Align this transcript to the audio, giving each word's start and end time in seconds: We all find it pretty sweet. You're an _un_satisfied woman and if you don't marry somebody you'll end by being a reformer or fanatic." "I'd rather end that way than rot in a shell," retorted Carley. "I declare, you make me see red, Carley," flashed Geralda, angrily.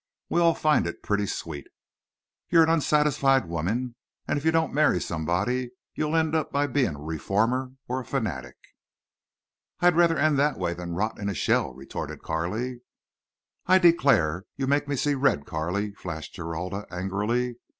We 0.29 0.41
all 0.41 0.55
find 0.55 0.87
it 0.87 1.03
pretty 1.03 1.27
sweet. 1.27 1.67
You're 2.49 2.63
an 2.63 2.69
_un_satisfied 2.79 3.45
woman 3.45 3.93
and 4.27 4.39
if 4.39 4.43
you 4.43 4.49
don't 4.49 4.73
marry 4.73 4.99
somebody 4.99 5.69
you'll 5.93 6.15
end 6.15 6.35
by 6.51 6.65
being 6.65 6.95
a 6.95 6.99
reformer 6.99 7.73
or 7.87 8.03
fanatic." 8.03 8.55
"I'd 9.79 9.95
rather 9.95 10.17
end 10.17 10.39
that 10.39 10.57
way 10.57 10.73
than 10.73 10.95
rot 10.95 11.19
in 11.19 11.29
a 11.29 11.35
shell," 11.35 11.75
retorted 11.75 12.23
Carley. 12.23 12.81
"I 13.67 13.77
declare, 13.77 14.45
you 14.55 14.65
make 14.65 14.87
me 14.87 14.95
see 14.95 15.13
red, 15.13 15.45
Carley," 15.45 15.91
flashed 15.93 16.33
Geralda, 16.33 16.87
angrily. 16.89 17.57